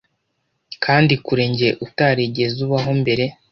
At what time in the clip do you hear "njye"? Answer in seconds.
1.51-1.69